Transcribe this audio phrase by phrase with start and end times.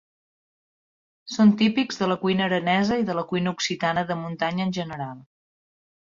[1.33, 5.21] Són típics de la cuina aranesa i de la cuina occitana de muntanya en general.